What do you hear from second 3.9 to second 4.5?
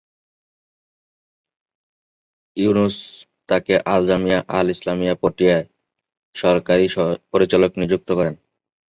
Al Jamia